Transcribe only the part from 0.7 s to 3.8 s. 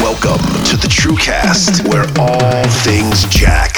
the TrueCast, where all things Jack.